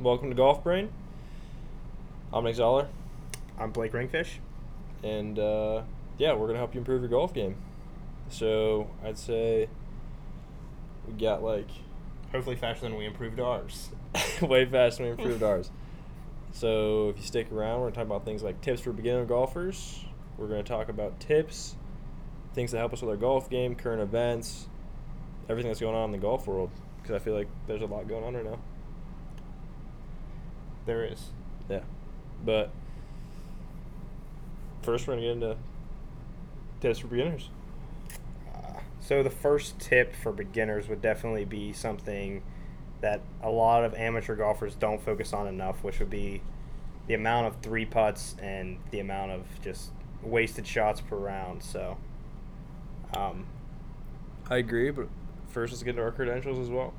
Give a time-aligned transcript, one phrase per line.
[0.00, 0.90] Welcome to Golf Brain.
[2.32, 2.86] I'm Nick Zoller,
[3.58, 4.38] I'm Blake Ringfish.
[5.02, 5.82] and uh,
[6.18, 7.56] yeah, we're gonna help you improve your golf game.
[8.28, 9.68] So I'd say
[11.04, 11.66] we got like
[12.30, 13.88] Hopefully faster than we improved ours.
[14.40, 15.72] way faster than we improved ours.
[16.52, 20.04] So if you stick around, we're gonna talk about things like tips for beginner golfers.
[20.36, 21.74] We're gonna talk about tips,
[22.54, 24.68] things that help us with our golf game, current events,
[25.48, 26.70] everything that's going on in the golf world.
[27.02, 28.60] Because I feel like there's a lot going on right now.
[30.88, 31.26] There is.
[31.68, 31.80] Yeah.
[32.42, 32.70] But
[34.80, 35.56] first, we're going to get into
[36.80, 37.50] tips for beginners.
[38.54, 42.42] Uh, so the first tip for beginners would definitely be something
[43.02, 46.40] that a lot of amateur golfers don't focus on enough, which would be
[47.06, 49.90] the amount of three putts and the amount of just
[50.22, 51.62] wasted shots per round.
[51.62, 51.98] So,
[53.14, 53.44] um,
[54.48, 55.08] I agree, but
[55.50, 56.94] first, let's get into our credentials as well.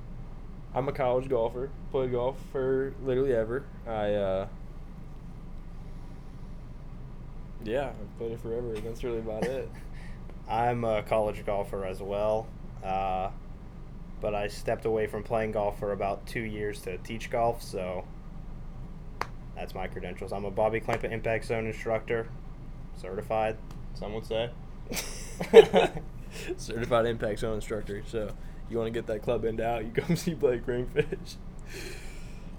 [0.80, 3.66] I'm a college golfer, played golf for literally ever.
[3.86, 4.48] I, uh,
[7.66, 8.74] yeah, I've played it forever.
[8.80, 9.70] That's really about it.
[10.50, 12.48] I'm a college golfer as well,
[12.82, 13.30] uh,
[14.22, 18.06] but I stepped away from playing golf for about two years to teach golf, so
[19.58, 20.32] that's my credentials.
[20.32, 22.30] I'm a Bobby Clampett Impact Zone instructor,
[22.96, 23.58] certified,
[23.96, 24.50] some would say.
[26.56, 28.02] Certified Impact Zone instructor.
[28.08, 28.32] So
[28.70, 31.38] you want to get that club end out, you come see Blake Ringfish.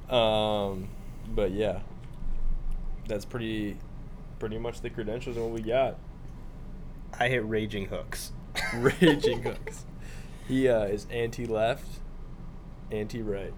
[0.08, 0.88] Um,
[1.28, 1.80] but yeah,
[3.08, 3.76] that's pretty,
[4.38, 5.96] pretty much the credentials and what we got.
[7.18, 8.32] I hit raging hooks.
[8.74, 9.84] Raging hooks.
[10.48, 12.00] He uh, is anti-left,
[12.90, 13.54] anti-right,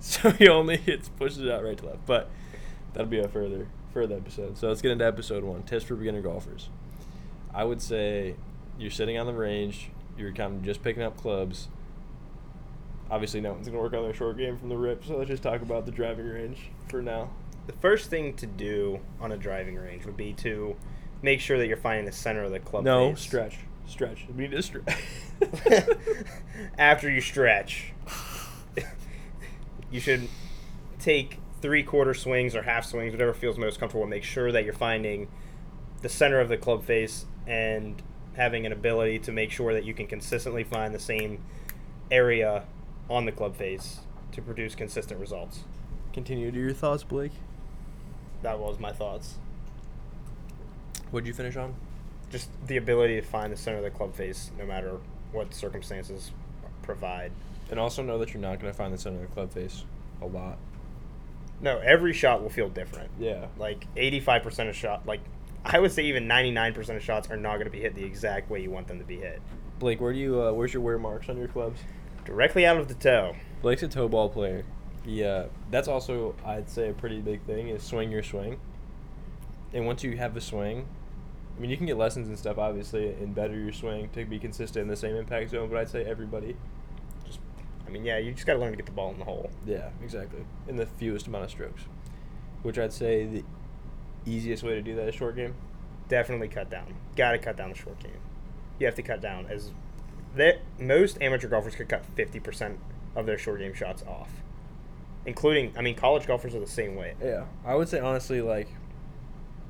[0.00, 2.06] so he only hits pushes it out right to left.
[2.06, 2.28] But
[2.92, 4.58] that'll be a further further episode.
[4.58, 6.68] So let's get into episode one: tips for beginner golfers.
[7.54, 8.34] I would say
[8.78, 11.68] you're sitting on the range, you're kind of just picking up clubs.
[13.12, 15.04] Obviously, no one's gonna work on their short game from the rip.
[15.04, 17.28] So let's just talk about the driving range for now.
[17.66, 20.74] The first thing to do on a driving range would be to
[21.20, 22.86] make sure that you're finding the center of the club face.
[22.86, 24.24] no stretch, stretch.
[24.34, 24.98] We need to stretch.
[26.78, 27.92] After you stretch,
[29.90, 30.26] you should
[30.98, 34.64] take three quarter swings or half swings, whatever feels most comfortable, and make sure that
[34.64, 35.28] you're finding
[36.00, 38.02] the center of the club face and
[38.36, 41.44] having an ability to make sure that you can consistently find the same
[42.10, 42.64] area
[43.08, 44.00] on the club face
[44.32, 45.64] to produce consistent results.
[46.12, 47.32] Continue to your thoughts, Blake.
[48.42, 49.38] That was my thoughts.
[51.10, 51.74] What'd you finish on?
[52.30, 54.98] Just the ability to find the center of the club face no matter
[55.32, 56.30] what circumstances
[56.82, 57.32] provide.
[57.70, 59.84] And also know that you're not going to find the center of the club face
[60.20, 60.58] a lot.
[61.60, 63.10] No, every shot will feel different.
[63.18, 63.46] Yeah.
[63.58, 65.20] Like 85% of shot, like
[65.64, 68.50] I would say even 99% of shots are not going to be hit the exact
[68.50, 69.40] way you want them to be hit.
[69.78, 71.80] Blake, where do you uh, where's your wear marks on your clubs?
[72.24, 73.34] Directly out of the toe.
[73.62, 74.64] Blake's a toe ball player.
[75.04, 78.60] Yeah, that's also I'd say a pretty big thing is swing your swing.
[79.72, 80.86] And once you have the swing,
[81.56, 84.38] I mean you can get lessons and stuff obviously and better your swing to be
[84.38, 86.56] consistent in the same impact zone, but I'd say everybody
[87.26, 87.40] Just,
[87.86, 89.50] I mean, yeah, you just got to learn to get the ball in the hole.
[89.66, 90.44] Yeah, exactly.
[90.68, 91.82] In the fewest amount of strokes.
[92.62, 93.44] Which I'd say the
[94.24, 95.54] easiest way to do that is short game.
[96.08, 96.94] Definitely cut down.
[97.16, 98.12] Got to cut down the short game.
[98.78, 99.72] You have to cut down as
[100.36, 102.76] that most amateur golfers could cut 50%
[103.14, 104.30] of their short game shots off.
[105.24, 107.14] Including, I mean, college golfers are the same way.
[107.22, 108.68] Yeah, I would say honestly, like,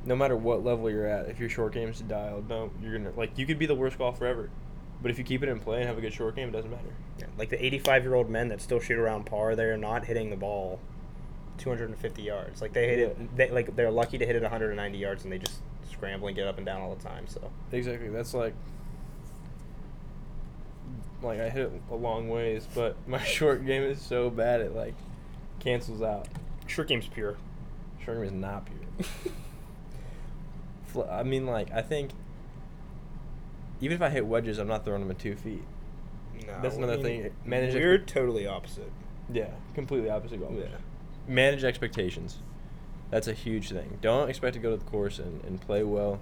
[0.04, 3.36] no matter what level you're at, if your short game's dialed, no, you're gonna like
[3.36, 4.50] you could be the worst golfer ever,
[5.02, 6.70] but if you keep it in play and have a good short game, it doesn't
[6.70, 6.94] matter.
[7.18, 10.30] Yeah, like the 85 year old men that still shoot around par, they're not hitting
[10.30, 10.80] the ball
[11.58, 12.62] 250 yards.
[12.62, 15.38] Like they hit it, they, like they're lucky to hit it 190 yards, and they
[15.38, 15.58] just
[15.90, 17.26] scramble and get up and down all the time.
[17.26, 18.08] So Exactly.
[18.08, 18.54] That's like,
[21.22, 24.74] like I hit it a long ways, but my short game is so bad it
[24.74, 24.94] like
[25.60, 26.28] cancels out.
[26.66, 27.36] short game's pure.
[28.04, 28.78] Short game is not pure.
[31.10, 32.10] I mean, like I think
[33.80, 35.62] even if I hit wedges, I'm not throwing them at two feet.
[36.46, 37.30] No, That's another thing.
[37.44, 38.90] Manage We're expect- totally opposite.
[39.32, 40.68] Yeah, completely opposite golfers.
[40.70, 40.76] Yeah.
[41.32, 42.38] Manage expectations.
[43.10, 43.98] That's a huge thing.
[44.02, 46.18] Don't expect to go to the course and, and play well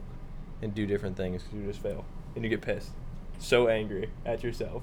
[0.62, 2.04] and do different things 'cause you just fail.
[2.34, 2.90] And you get pissed.
[3.40, 4.82] So angry at yourself.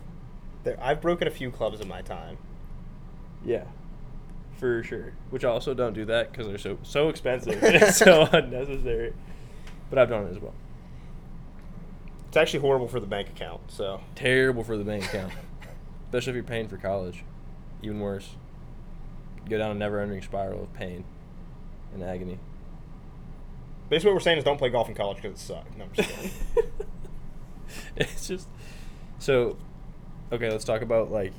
[0.64, 2.38] There, I've broken a few clubs in my time.
[3.46, 3.64] Yeah.
[4.58, 5.14] For sure.
[5.30, 9.14] Which I also don't do that because they're so so expensive and it's so unnecessary.
[9.90, 10.56] But I've done it as well.
[12.28, 13.62] It's actually horrible for the bank account.
[13.68, 15.32] So Terrible for the bank account.
[16.08, 17.24] Especially if you're paying for college.
[17.84, 18.36] Even worse.
[19.48, 21.06] Go down a never ending spiral of pain
[21.94, 22.40] and agony.
[23.90, 25.78] basically, what we're saying is don't play golf in college because it sucks.
[25.78, 26.32] No, I'm just kidding.
[28.02, 28.48] it's just
[29.20, 29.58] so
[30.32, 31.34] okay let's talk about like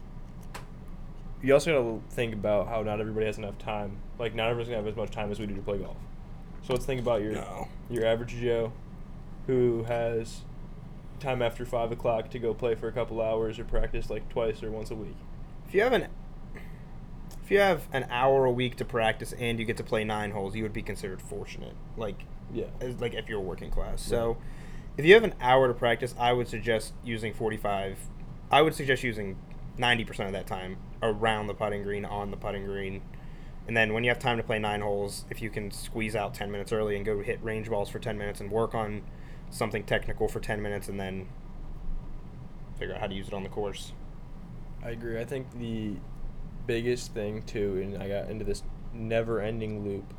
[1.43, 1.71] you also
[2.01, 3.99] gotta think about how not everybody has enough time.
[4.19, 5.97] Like not everyone's gonna have as much time as we do to play golf.
[6.67, 7.69] So let's think about your No.
[7.89, 8.73] your average Joe,
[9.47, 10.41] who has
[11.21, 14.63] time after five o'clock to go play for a couple hours or practice like twice
[14.65, 15.17] or once a week.
[15.69, 16.09] If you have an
[17.45, 20.33] if you have an hour a week to practice and you get to play nine
[20.33, 21.77] holes, you would be considered fortunate.
[21.97, 22.67] Like Yeah.
[22.81, 24.03] as, like if you're working class.
[24.03, 24.39] So
[24.99, 27.99] if you have an hour to practice, I would suggest using 45.
[28.51, 29.39] I would suggest using
[29.79, 33.03] 90% of that time around the putting green on the putting green.
[33.69, 36.35] And then when you have time to play nine holes, if you can squeeze out
[36.35, 39.03] 10 minutes early and go hit range balls for 10 minutes and work on
[39.51, 41.29] something technical for 10 minutes and then
[42.77, 43.93] figure out how to use it on the course.
[44.83, 45.21] I agree.
[45.21, 45.95] I think the
[46.67, 50.13] biggest thing too, and I got into this never-ending loop,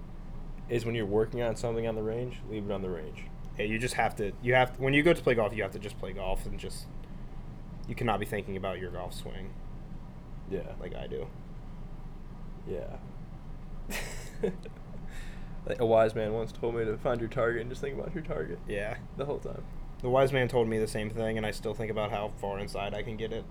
[0.70, 3.26] is when you're working on something on the range, leave it on the range.
[3.60, 4.32] Yeah, you just have to.
[4.42, 6.46] You have to, when you go to play golf, you have to just play golf
[6.46, 6.86] and just.
[7.88, 9.50] You cannot be thinking about your golf swing
[10.50, 10.62] Yeah.
[10.80, 11.28] like I do.
[12.68, 12.98] Yeah.
[15.66, 18.16] Like, a wise man once told me to find your target and just think about
[18.16, 19.62] your target Yeah, the whole time.
[20.02, 22.58] the wise man told me the same thing, and I still think about how far
[22.60, 23.44] inside I can get it.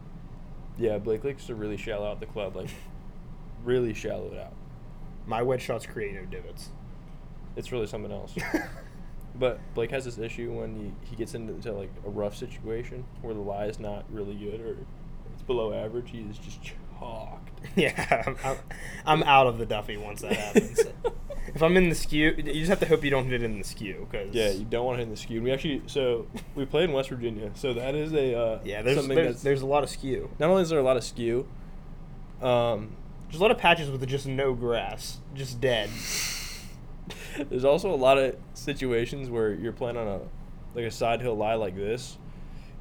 [0.78, 2.70] Yeah, Blake likes to really shallow out the club, like
[3.64, 4.54] really shallow it out.
[5.26, 6.70] My wedge shots create no divots.
[7.56, 8.34] It's really something else.
[9.34, 13.04] But Blake has this issue when he, he gets into to, like a rough situation
[13.22, 14.76] where the lie is not really good or
[15.32, 16.10] it's below average.
[16.10, 17.60] He is just chalked.
[17.76, 18.56] yeah, I'm, I'm,
[19.06, 20.80] I'm out of the Duffy once that happens.
[21.54, 23.58] if I'm in the skew, you just have to hope you don't hit it in
[23.58, 25.42] the skew, because Yeah, you don't want to hit in the skew.
[25.42, 28.96] We actually so we played in West Virginia, so that is a uh, yeah, there's
[28.96, 30.30] something there's, there's a lot of skew.
[30.38, 31.46] not only is there a lot of skew,
[32.42, 32.96] um,
[33.28, 35.90] There's a lot of patches with just no grass, just dead.
[37.50, 40.20] There's also a lot of situations where you're playing on a
[40.75, 42.19] like a side hill lie like this,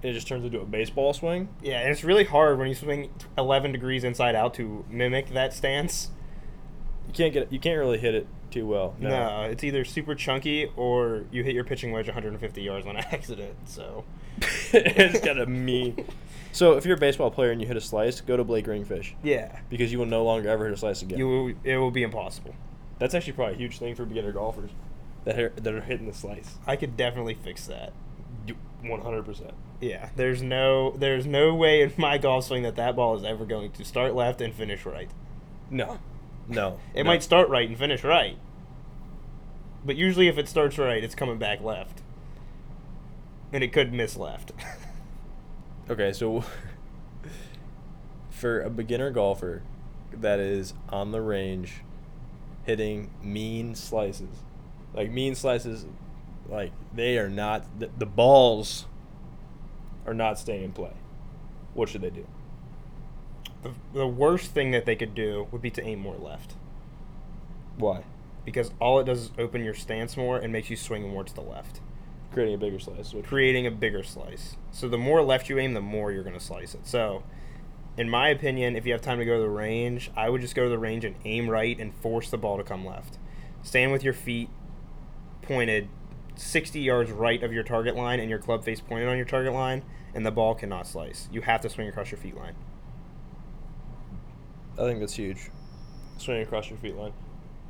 [0.01, 1.49] and it just turns into a baseball swing.
[1.61, 5.53] Yeah, and it's really hard when you swing 11 degrees inside out to mimic that
[5.53, 6.11] stance.
[7.07, 8.95] You can't get you can't really hit it too well.
[8.99, 9.43] No.
[9.43, 13.55] it's either super chunky or you hit your pitching wedge 150 yards on accident.
[13.65, 14.05] So,
[14.73, 16.05] it's kind of mean.
[16.51, 19.13] So if you're a baseball player and you hit a slice, go to Blake Ringfish
[19.23, 21.19] yeah, because you will no longer ever hit a slice again.
[21.19, 22.55] you will, it will be impossible.
[22.99, 24.71] That's actually probably a huge thing for beginner golfers
[25.25, 26.57] that are, that are hitting the slice.
[26.65, 27.93] I could definitely fix that.
[28.81, 29.53] One hundred percent.
[29.81, 33.45] Yeah, there's no there's no way in my golf swing that that ball is ever
[33.45, 35.09] going to start left and finish right.
[35.69, 35.99] No,
[36.47, 36.79] no.
[36.93, 37.09] It no.
[37.09, 38.37] might start right and finish right.
[39.83, 42.01] But usually if it starts right, it's coming back left.
[43.51, 44.51] And it could miss left.
[45.89, 46.43] Okay, so
[48.29, 49.63] for a beginner golfer
[50.11, 51.81] that is on the range
[52.67, 54.43] hitting mean slices,
[54.93, 55.87] like mean slices,
[56.47, 58.85] like they are not, the, the balls
[60.05, 60.93] are not staying in play.
[61.73, 62.27] What should they do?
[63.63, 66.55] the, the worst thing that they could do would be to aim more left.
[67.77, 68.03] Why?
[68.45, 71.33] Because all it does is open your stance more and makes you swing more to
[71.33, 71.81] the left,
[72.31, 73.13] Creating a bigger slice.
[73.13, 74.57] Which, creating a bigger slice.
[74.71, 76.85] So the more left you aim, the more you're going to slice it.
[76.85, 77.23] So,
[77.97, 80.55] in my opinion, if you have time to go to the range, I would just
[80.55, 83.17] go to the range and aim right and force the ball to come left.
[83.63, 84.49] Stand with your feet
[85.41, 85.89] pointed
[86.35, 89.53] 60 yards right of your target line and your club face pointed on your target
[89.53, 89.83] line,
[90.13, 91.27] and the ball cannot slice.
[91.31, 92.55] You have to swing across your feet line.
[94.77, 95.49] I think that's huge.
[96.17, 97.13] Swinging across your feet line.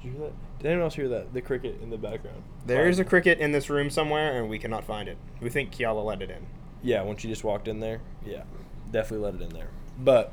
[0.02, 0.34] Did you hear that?
[0.60, 1.34] Did anyone else hear that?
[1.34, 2.44] The cricket in the background.
[2.66, 5.18] There is a cricket in this room somewhere, and we cannot find it.
[5.40, 6.48] We think Kiala let it in.
[6.84, 8.44] Yeah, when she just walked in there, yeah,
[8.92, 9.70] definitely let it in there.
[9.98, 10.32] But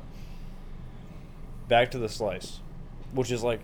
[1.67, 2.59] back to the slice,
[3.13, 3.61] which is like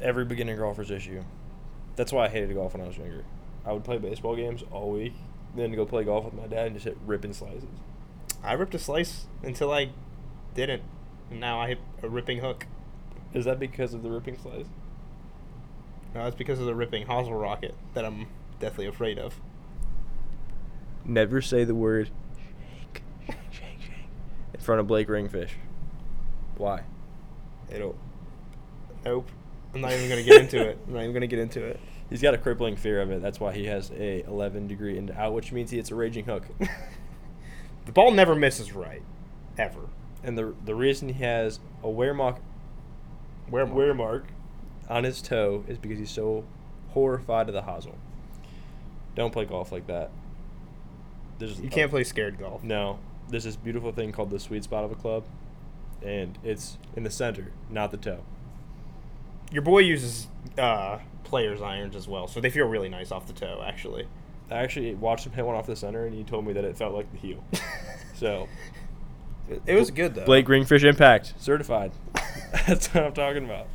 [0.00, 1.22] every beginner golfer's issue.
[1.96, 3.24] That's why I hated golf when I was younger.
[3.64, 5.14] I would play baseball games all week,
[5.54, 7.64] then go play golf with my dad and just hit ripping slices.
[8.42, 9.90] I ripped a slice until I
[10.54, 10.82] didn't.
[11.30, 12.66] And now I hit a ripping hook.
[13.32, 14.66] Is that because of the ripping slice?
[16.14, 18.26] No, it's because of the ripping hosel rocket that I'm
[18.60, 19.40] deathly afraid of.
[21.04, 24.08] Never say the word shake, shake, shake, shake
[24.54, 25.52] in front of Blake Ringfish.
[26.56, 26.82] Why?
[27.70, 27.96] It'll.
[29.04, 29.28] Nope.
[29.74, 30.78] I'm not even gonna get into it.
[30.86, 31.80] I'm not even gonna get into it.
[32.10, 33.20] He's got a crippling fear of it.
[33.22, 36.26] That's why he has a 11 degree into out, which means he hits a raging
[36.26, 36.44] hook.
[37.86, 39.02] the ball never misses right,
[39.58, 39.80] ever.
[40.22, 42.36] and the the reason he has a wear mark
[43.48, 44.26] Where wear mark
[44.88, 46.44] on his toe is because he's so
[46.90, 47.96] horrified of the hosel.
[49.16, 50.10] Don't play golf like that.
[51.38, 52.62] There's You can't play scared golf.
[52.62, 55.24] No, there's this beautiful thing called the sweet spot of a club,
[56.02, 58.22] and it's in the center, not the toe.
[59.50, 60.28] Your boy uses
[60.58, 63.62] uh, players irons as well, so they feel really nice off the toe.
[63.64, 64.06] Actually.
[64.50, 66.76] I actually watched him hit one off the center, and he told me that it
[66.76, 67.44] felt like the heel.
[68.16, 68.48] So
[69.50, 70.24] It, it was good though.
[70.24, 71.90] Blake Greenfish Impact certified.
[72.66, 73.66] That's what I'm talking about.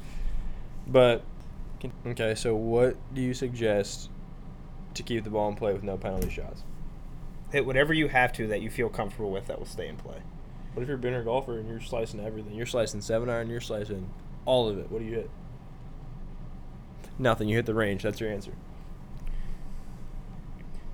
[0.87, 1.23] But
[2.07, 4.09] okay, so what do you suggest
[4.93, 6.63] to keep the ball in play with no penalty shots?
[7.51, 10.17] Hit whatever you have to that you feel comfortable with that will stay in play.
[10.73, 12.53] What if you're a beginner golfer and you're slicing everything?
[12.53, 14.09] You're slicing seven iron, you're slicing
[14.45, 14.91] all of it.
[14.91, 15.29] What do you hit?
[17.17, 17.49] Nothing.
[17.49, 18.03] You hit the range.
[18.03, 18.53] That's your answer.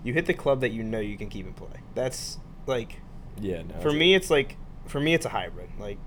[0.04, 1.82] You hit the club that you know you can keep in play.
[1.94, 3.02] That's like
[3.40, 3.64] Yeah.
[3.64, 3.80] No.
[3.82, 5.70] for me it's like for me it's a hybrid.
[5.80, 5.98] Like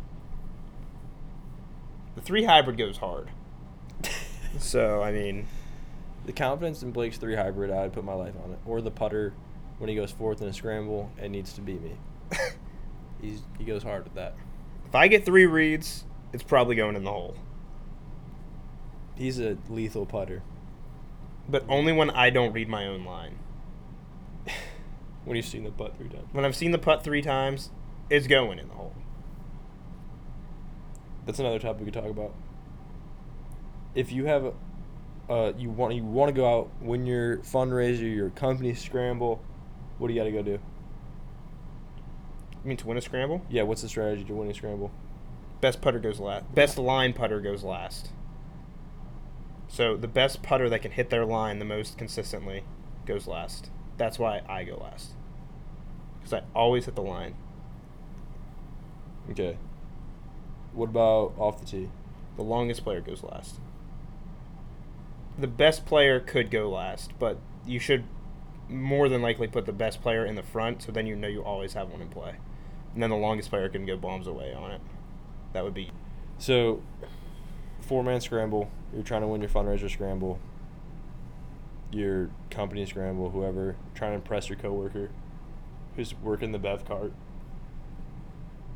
[2.14, 3.28] the three hybrid goes hard.
[4.58, 5.46] So I mean
[6.26, 8.58] the confidence in Blake's three hybrid, I'd put my life on it.
[8.66, 9.34] Or the putter
[9.78, 11.96] when he goes fourth in a scramble and needs to beat me.
[13.20, 14.34] He's he goes hard with that.
[14.86, 17.36] if I get three reads, it's probably going in the hole.
[19.16, 20.42] He's a lethal putter.
[21.48, 23.38] But only when I don't read my own line.
[25.24, 26.28] when you've seen the putt three times.
[26.32, 27.70] When I've seen the putt three times,
[28.10, 28.94] it's going in the hole.
[31.26, 32.32] That's another topic we could talk about.
[33.94, 34.52] If you have, a,
[35.32, 39.42] uh, you want you want to go out when your fundraiser, your company scramble,
[39.98, 40.58] what do you got to go do?
[42.62, 43.42] You mean to win a scramble?
[43.48, 44.90] Yeah, what's the strategy to win a scramble?
[45.60, 46.54] Best putter goes last.
[46.54, 48.10] Best line putter goes last.
[49.68, 52.64] So the best putter that can hit their line the most consistently
[53.06, 53.70] goes last.
[53.96, 55.10] That's why I go last.
[56.18, 57.34] Because I always hit the line.
[59.30, 59.58] Okay.
[60.72, 61.90] What about off the tee?
[62.36, 63.56] The longest player goes last.
[65.36, 68.04] The best player could go last, but you should
[68.68, 71.42] more than likely put the best player in the front so then you know you
[71.42, 72.34] always have one in play.
[72.94, 74.80] And then the longest player can go bombs away on it.
[75.52, 75.90] That would be
[76.38, 76.82] So,
[77.80, 78.70] four man scramble.
[78.92, 80.38] You're trying to win your fundraiser scramble.
[81.90, 85.10] Your company scramble, whoever trying to impress your coworker,
[85.96, 87.12] who's working the bev cart.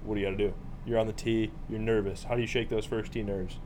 [0.05, 0.55] What do you got to do?
[0.87, 1.51] You're on the tee.
[1.69, 2.25] You're nervous.
[2.25, 3.59] How do you shake those first tee nerves?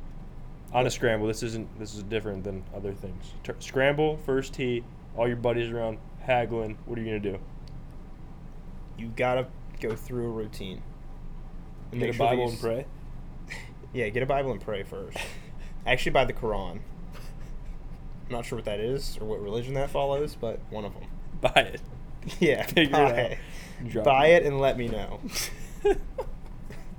[0.72, 1.78] On a scramble, this isn't.
[1.78, 3.32] This is different than other things.
[3.60, 4.84] Scramble, first tee,
[5.16, 6.78] all your buddies around, haggling.
[6.86, 7.38] What are you gonna do?
[8.98, 9.46] you gotta
[9.80, 10.82] go through a routine.
[11.92, 12.86] And Get a sure Bible and pray.
[13.92, 15.16] Yeah, get a Bible and pray first.
[15.86, 16.72] Actually, buy the Quran.
[16.74, 16.80] I'm
[18.28, 21.04] not sure what that is or what religion that follows, but one of them.
[21.40, 21.80] Buy it.
[22.38, 24.04] Yeah, Figure buy it.
[24.04, 24.42] Buy it.
[24.42, 25.20] it and let me know.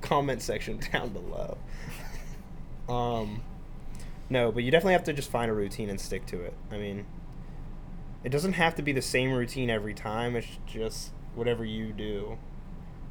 [0.01, 1.57] Comment section down below.
[2.89, 3.41] Um,
[4.29, 6.53] no, but you definitely have to just find a routine and stick to it.
[6.71, 7.05] I mean,
[8.23, 10.35] it doesn't have to be the same routine every time.
[10.35, 12.37] It's just whatever you do.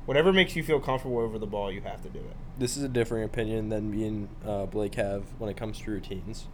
[0.04, 2.36] Whatever makes you feel comfortable over the ball, you have to do it.
[2.58, 5.90] this is a differing opinion than me and uh, Blake have when it comes to
[5.90, 6.46] routines.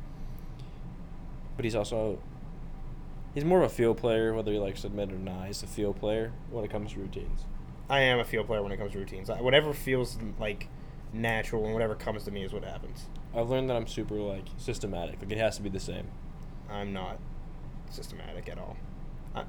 [1.56, 2.18] But he's also
[3.34, 5.46] he's more of a feel player, whether he likes to admit it or not.
[5.46, 7.44] He's a feel player when it comes to routines.
[7.90, 9.28] I am a feel player when it comes to routines.
[9.28, 10.68] I, whatever feels like
[11.12, 13.06] natural and whatever comes to me is what happens.
[13.34, 15.20] I've learned that I'm super like systematic.
[15.20, 16.06] Like it has to be the same.
[16.70, 17.18] I'm not
[17.92, 18.76] systematic at all.
[19.34, 19.44] I,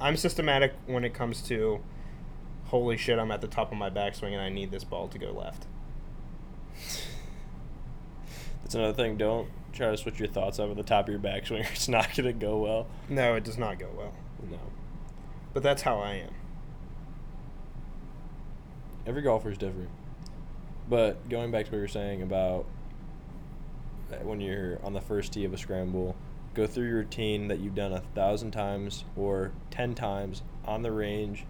[0.00, 1.80] I'm systematic when it comes to
[2.70, 5.18] holy shit, I'm at the top of my backswing and I need this ball to
[5.18, 5.66] go left.
[8.62, 9.16] That's another thing.
[9.16, 11.66] Don't try to switch your thoughts at the top of your backswing.
[11.72, 12.86] It's not gonna go well.
[13.08, 14.12] No, it does not go well.
[14.48, 14.58] No.
[15.52, 16.30] But that's how I am.
[19.06, 19.90] Every golfer is different.
[20.88, 22.66] But going back to what you were saying about
[24.12, 26.14] uh, when you're on the first tee of a scramble,
[26.54, 30.92] go through your routine that you've done a thousand times or ten times on the
[30.92, 31.44] range.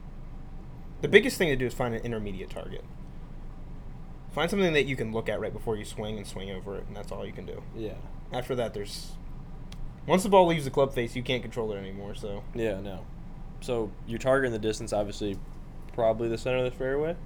[1.01, 2.85] The biggest thing to do is find an intermediate target.
[4.33, 6.85] Find something that you can look at right before you swing and swing over it,
[6.87, 7.63] and that's all you can do.
[7.77, 7.95] Yeah.
[8.33, 9.13] After that, there's.
[10.07, 12.45] Once the ball leaves the club face, you can't control it anymore, so.
[12.55, 13.05] Yeah, no.
[13.61, 15.37] So your target in the distance, obviously,
[15.95, 17.17] probably the center of the fairway.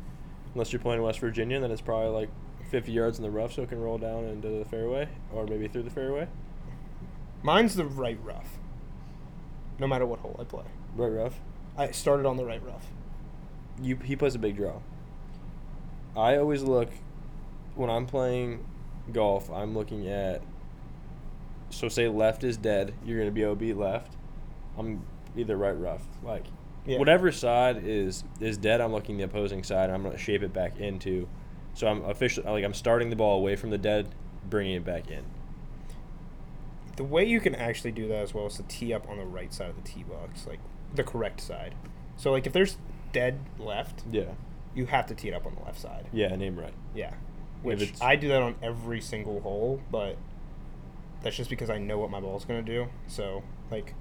[0.55, 2.31] Unless you're playing West Virginia, then it's probably like
[2.71, 5.69] 50 yards in the rough, so it can roll down into the fairway, or maybe
[5.69, 6.27] through the fairway.
[7.45, 8.59] Mine's the right rough.
[9.79, 10.65] No matter what hole I play.
[10.97, 11.41] Right rough.
[11.77, 12.87] I started on the right rough.
[13.83, 14.81] you he plays a big draw.
[16.17, 16.89] I always look
[17.75, 18.65] when I'm playing
[19.13, 19.51] golf.
[19.51, 20.41] I'm looking at
[21.71, 22.95] so say left is dead.
[23.05, 24.17] You're gonna be OB left.
[24.79, 25.05] I'm
[25.37, 26.07] either right rough.
[26.23, 26.47] Like
[26.87, 26.99] Yeah.
[26.99, 28.81] whatever side is is dead.
[28.81, 29.91] I'm looking the opposing side.
[29.91, 31.29] and I'm gonna shape it back into.
[31.75, 34.09] So I'm officially like I'm starting the ball away from the dead,
[34.49, 35.25] bringing it back in.
[36.97, 39.25] The way you can actually do that as well is to tee up on the
[39.25, 40.61] right side of the tee box, like
[40.95, 41.75] the correct side.
[42.17, 42.77] So like if there's
[43.13, 44.35] dead left, Yeah.
[44.75, 46.07] you have to tee it up on the left side.
[46.13, 46.35] Yeah.
[46.37, 46.75] Name right.
[46.95, 47.15] Yeah.
[47.63, 50.17] Which I do that on every single hole, but
[51.23, 52.89] that's just because I know what my ball's going to do.
[53.07, 53.95] So, like,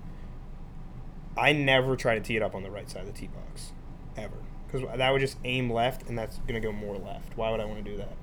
[1.37, 3.71] I never try to tee it up on the right side of the tee box.
[4.17, 4.35] Ever.
[4.67, 7.37] Because that would just aim left, and that's going to go more left.
[7.37, 8.17] Why would I want to do that?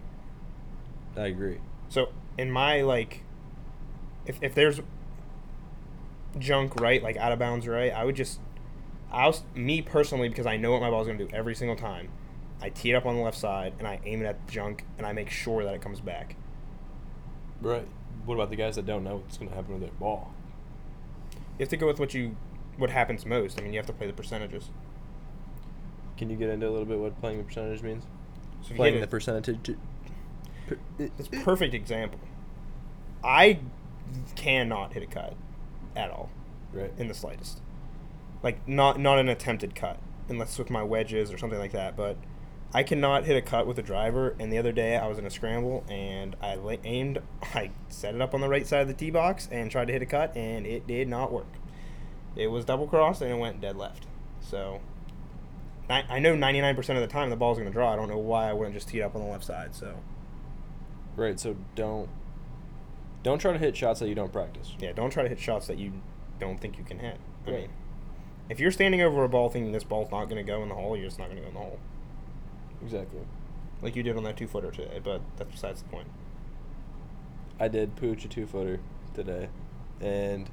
[1.17, 1.59] I agree.
[1.89, 3.23] So in my like,
[4.31, 4.81] if if there's
[6.39, 8.41] junk right, like out of bounds right, I would just,
[9.13, 12.09] I'll me personally because I know what my ball's gonna do every single time.
[12.63, 14.85] I tee it up on the left side and I aim it at the junk
[14.99, 16.37] and I make sure that it comes back.
[17.61, 17.87] Right.
[18.27, 20.33] What about the guys that don't know what's going to happen with their ball?
[21.33, 22.37] You have to go with what you,
[22.77, 23.59] what happens most.
[23.59, 24.71] I mean, you have to play the percentages.
[26.19, 28.05] Can you get into a little bit what playing the percentage means?
[28.61, 29.75] So playing the percentage.
[30.99, 32.21] It's a perfect example.
[33.25, 33.61] I
[34.37, 35.35] cannot hit a cut
[35.97, 36.31] at all.
[36.73, 36.93] Right.
[36.99, 37.61] in the slightest.
[38.43, 39.99] Like not not an attempted cut,
[40.29, 41.97] unless with my wedges or something like that.
[41.97, 42.17] But
[42.73, 44.37] I cannot hit a cut with a driver.
[44.39, 48.15] And the other day I was in a scramble and I la- aimed, I set
[48.15, 50.07] it up on the right side of the tee box and tried to hit a
[50.07, 51.49] cut, and it did not work.
[52.37, 54.07] It was double cross and it went dead left.
[54.41, 54.81] So
[55.89, 57.93] I I know 99% of the time the ball's going to draw.
[57.93, 59.75] I don't know why I wouldn't just tee it up on the left side.
[59.75, 59.97] So
[61.17, 61.39] Right.
[61.41, 62.09] So don't
[63.23, 64.75] don't try to hit shots that you don't practice.
[64.79, 65.93] yeah, don't try to hit shots that you
[66.39, 67.19] don't think you can hit.
[67.47, 67.61] I Right.
[67.63, 67.71] mean,
[68.49, 70.75] if you're standing over a ball thinking this ball's not going to go in the
[70.75, 71.79] hole, you're just not going to go in the hole.
[72.83, 73.21] Exactly.
[73.83, 76.09] like you did on that two footer today, but that's besides the point.
[77.59, 78.81] I did pooch a two footer
[79.15, 79.49] today,
[80.01, 80.51] and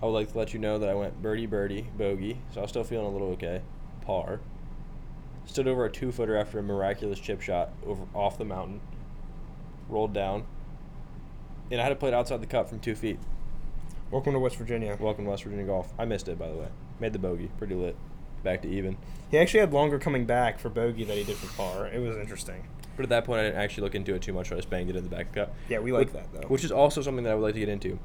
[0.00, 2.62] I would like to let you know that I went birdie birdie bogey, so I
[2.62, 3.62] was still feeling a little okay.
[4.02, 4.40] Par.
[5.44, 8.80] Stood over a two footer after a miraculous chip shot over off the mountain.
[9.88, 10.44] Rolled down,
[11.72, 13.18] and I had to play it outside the cup from two feet.
[14.10, 14.94] Welcome to West Virginia.
[15.00, 15.90] Welcome to West Virginia golf.
[15.98, 16.68] I missed it by the way.
[17.00, 17.96] Made the bogey, pretty lit.
[18.44, 18.98] Back to even.
[19.30, 21.86] He actually had longer coming back for bogey than he did for par.
[21.86, 22.68] It was interesting.
[22.94, 24.50] But at that point, I didn't actually look into it too much.
[24.50, 25.54] So I just banged it in the back of the cup.
[25.70, 26.48] Yeah, we like Which- that though.
[26.48, 27.98] Which is also something that I would like to get into.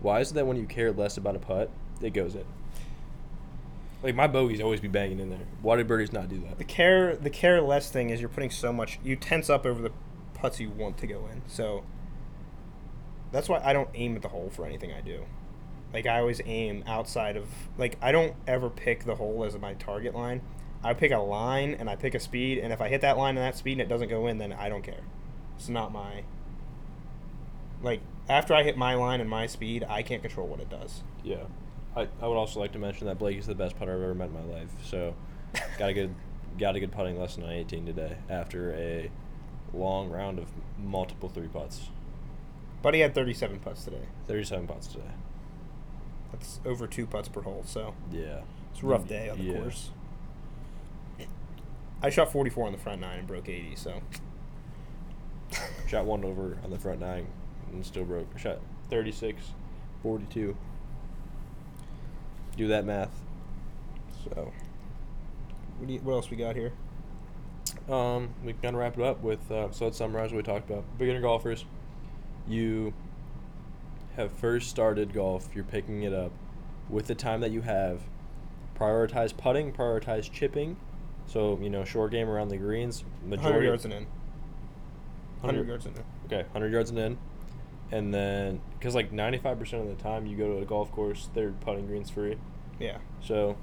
[0.00, 2.44] Why is it that when you care less about a putt, it goes in?
[4.02, 5.46] Like my bogeys always be banging in there.
[5.60, 6.58] Why do birdies not do that?
[6.58, 9.80] the care the care less thing is you're putting so much you tense up over
[9.80, 9.92] the
[10.34, 11.42] putts you want to go in.
[11.46, 11.84] So
[13.32, 15.24] that's why I don't aim at the hole for anything I do.
[15.92, 19.74] Like I always aim outside of like I don't ever pick the hole as my
[19.74, 20.42] target line.
[20.84, 23.36] I pick a line and I pick a speed and if I hit that line
[23.36, 25.02] and that speed and it doesn't go in then I don't care.
[25.56, 26.24] It's not my
[27.82, 31.02] like after I hit my line and my speed, I can't control what it does.
[31.24, 31.44] Yeah.
[31.94, 34.14] I, I would also like to mention that Blake is the best putter I've ever
[34.14, 34.70] met in my life.
[34.84, 35.14] So
[35.78, 36.14] got a good
[36.58, 39.10] got a good putting lesson on 18 today after a
[39.72, 41.88] long round of multiple three putts.
[42.82, 44.02] But he had 37 putts today.
[44.26, 45.04] 37 putts today.
[46.32, 48.40] That's over 2 putts per hole, so Yeah.
[48.72, 49.60] It's a rough day on the Yeah.
[49.60, 49.90] course.
[52.02, 54.00] I shot 44 on the front nine and broke 80, so
[55.86, 57.26] Shot one over on the front nine
[57.72, 58.36] and still broke.
[58.38, 58.58] Shot
[58.90, 59.52] 36,
[60.02, 60.56] 42.
[62.56, 63.10] Do that math.
[64.24, 64.52] so.
[65.78, 66.72] What, do you, what else we got here?
[67.90, 70.42] Um, we can kind of wrap it up with uh, so let's summarize what we
[70.42, 70.84] talked about.
[70.98, 71.64] Beginner golfers,
[72.46, 72.92] you
[74.16, 75.48] have first started golf.
[75.54, 76.32] You're picking it up
[76.88, 78.02] with the time that you have.
[78.78, 79.72] Prioritize putting.
[79.72, 80.76] Prioritize chipping.
[81.26, 83.04] So you know, short game around the greens.
[83.26, 84.06] 100 yards and in.
[85.40, 86.04] 100 yards and in.
[86.26, 87.18] Okay, 100 yards and in.
[87.90, 91.50] And then, because like 95% of the time you go to a golf course, they're
[91.50, 92.38] putting greens free.
[92.80, 92.98] Yeah.
[93.20, 93.56] So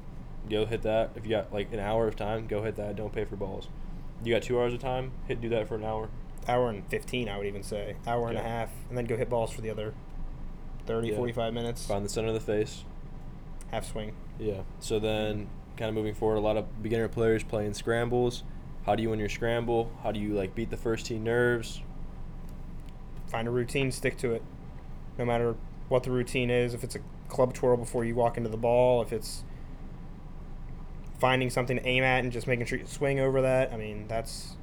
[0.50, 1.12] go hit that.
[1.16, 2.96] If you got like an hour of time, go hit that.
[2.96, 3.70] Don't pay for balls.
[4.24, 6.10] You got two hours of time, hit do that for an hour.
[6.50, 7.96] Hour and 15, I would even say.
[8.08, 8.70] Hour and a half.
[8.90, 9.94] And then go hit balls for the other
[10.86, 11.16] 30, Yeah.
[11.16, 11.86] 45 minutes.
[11.86, 12.84] Find the center of the face.
[13.72, 14.14] Half swing.
[14.40, 14.62] Yeah.
[14.80, 18.44] So then, kind of moving forward, a lot of beginner players playing scrambles.
[18.86, 19.92] How do you win your scramble?
[20.04, 21.82] How do you like beat the first tee nerves?
[23.28, 24.42] Find a routine, stick to it.
[25.18, 25.56] No matter
[25.88, 29.02] what the routine is, if it's a club twirl before you walk into the ball,
[29.04, 29.44] if it's
[31.20, 33.72] finding something to aim at and just making sure you swing over that.
[33.74, 34.56] I mean, that's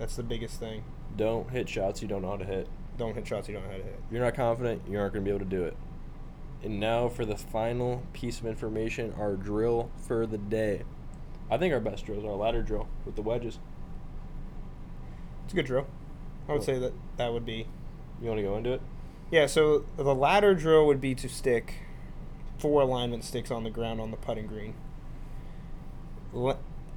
[0.00, 0.82] that's the biggest thing.
[1.14, 2.66] Don't hit shots you don't know how to hit.
[2.96, 4.00] Don't hit shots you don't know how to hit.
[4.06, 5.76] If you're not confident, you aren't going to be able to do it.
[6.64, 10.84] And now for the final piece of information, our drill for the day.
[11.50, 13.58] I think our best drill is our ladder drill with the wedges.
[15.44, 15.86] It's a good drill.
[16.48, 17.66] I would say that that would be
[18.22, 18.80] You want to go into it?
[19.30, 21.74] Yeah, so the ladder drill would be to stick
[22.58, 24.74] four alignment sticks on the ground on the putting green.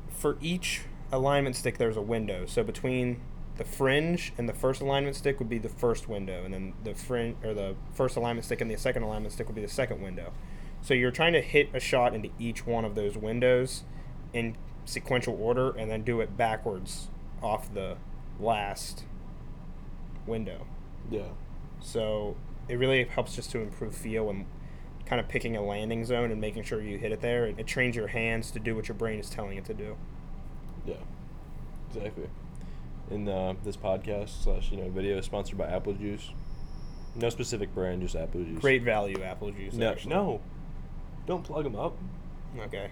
[0.09, 0.83] For each
[1.13, 2.45] alignment stick, there's a window.
[2.45, 3.21] So between
[3.57, 6.95] the fringe and the first alignment stick would be the first window, and then the
[6.95, 10.01] fringe or the first alignment stick and the second alignment stick would be the second
[10.01, 10.33] window.
[10.81, 13.83] So you're trying to hit a shot into each one of those windows
[14.33, 17.07] in sequential order, and then do it backwards
[17.41, 17.95] off the
[18.39, 19.05] last
[20.25, 20.65] window.
[21.09, 21.29] Yeah.
[21.79, 22.35] So
[22.67, 24.45] it really helps just to improve feel and
[25.05, 27.45] kind of picking a landing zone and making sure you hit it there.
[27.45, 29.95] It, it trains your hands to do what your brain is telling it to do.
[30.85, 30.95] Yeah.
[31.95, 32.27] Exactly.
[33.11, 36.29] in uh, this podcast slash you know video is sponsored by Apple Juice.
[37.15, 38.59] No specific brand, just Apple Juice.
[38.59, 39.73] Great value apple juice.
[39.75, 40.09] No, actually.
[40.09, 40.41] no,
[41.27, 41.95] don't plug them up.
[42.59, 42.89] Okay.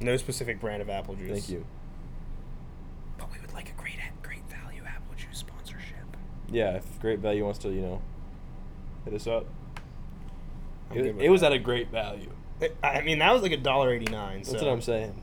[0.00, 1.30] No specific brand of apple juice.
[1.30, 1.64] Thank you.
[3.18, 6.16] But we would like a great, great value apple juice sponsorship.
[6.50, 8.02] Yeah, if Great Value wants to, you know,
[9.04, 9.46] hit us up.
[10.90, 11.52] I'm It, good with it was that.
[11.52, 12.32] at a great value.
[12.82, 14.38] I mean, that was like a dollar eighty nine.
[14.38, 15.22] That's so what I'm saying.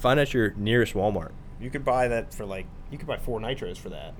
[0.00, 1.32] Find out your nearest Walmart.
[1.60, 4.14] You could buy that for like you could buy four nitros for that.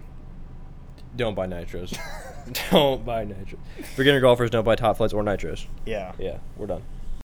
[1.17, 1.99] Don't buy nitros.
[2.71, 3.57] don't buy nitros.
[3.97, 5.67] Beginner golfers don't buy Top Flites or nitros.
[5.87, 6.13] Yeah.
[6.19, 6.83] Yeah, we're done.